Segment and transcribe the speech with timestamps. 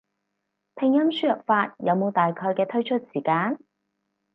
[0.75, 3.59] 拼音輸入法有冇大概嘅推出時間？